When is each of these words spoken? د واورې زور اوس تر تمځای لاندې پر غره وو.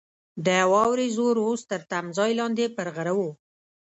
د 0.45 0.47
واورې 0.71 1.07
زور 1.17 1.35
اوس 1.45 1.61
تر 1.71 1.81
تمځای 1.91 2.31
لاندې 2.39 2.65
پر 2.75 2.87
غره 2.95 3.13
وو. 3.17 3.29